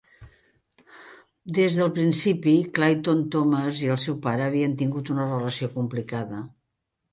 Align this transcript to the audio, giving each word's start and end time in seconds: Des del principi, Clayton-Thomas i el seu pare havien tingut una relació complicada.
Des 1.57 1.77
del 1.79 1.91
principi, 1.97 2.55
Clayton-Thomas 2.79 3.83
i 3.85 3.93
el 3.99 4.01
seu 4.07 4.19
pare 4.27 4.49
havien 4.49 4.75
tingut 4.83 5.15
una 5.19 5.31
relació 5.31 5.73
complicada. 5.79 6.45